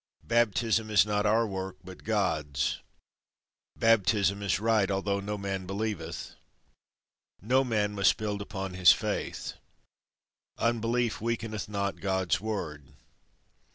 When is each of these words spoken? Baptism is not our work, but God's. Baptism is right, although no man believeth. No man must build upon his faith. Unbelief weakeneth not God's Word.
Baptism 0.25 0.89
is 0.89 1.05
not 1.05 1.27
our 1.27 1.45
work, 1.45 1.77
but 1.83 2.03
God's. 2.03 2.79
Baptism 3.77 4.41
is 4.41 4.59
right, 4.59 4.89
although 4.89 5.19
no 5.19 5.37
man 5.37 5.67
believeth. 5.67 6.33
No 7.39 7.63
man 7.63 7.93
must 7.93 8.17
build 8.17 8.41
upon 8.41 8.73
his 8.73 8.91
faith. 8.91 9.53
Unbelief 10.57 11.21
weakeneth 11.21 11.69
not 11.69 12.01
God's 12.01 12.41
Word. 12.41 12.87